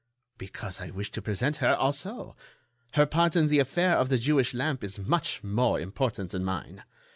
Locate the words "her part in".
2.93-3.45